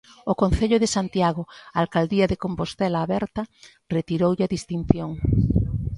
[0.31, 1.43] O concello de Santiago,
[1.81, 3.41] alcaldía de Compostela Aberta,
[3.95, 5.11] retiroulle a distinción.